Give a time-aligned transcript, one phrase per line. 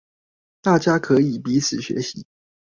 [0.63, 2.23] 大家可以彼此學習